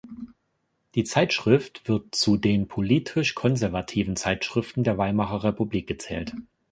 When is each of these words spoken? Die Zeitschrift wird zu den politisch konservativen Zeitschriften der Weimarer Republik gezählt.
Die 0.95 1.03
Zeitschrift 1.03 1.87
wird 1.87 2.15
zu 2.15 2.35
den 2.35 2.67
politisch 2.67 3.35
konservativen 3.35 4.15
Zeitschriften 4.15 4.83
der 4.83 4.97
Weimarer 4.97 5.43
Republik 5.43 5.85
gezählt. 5.85 6.33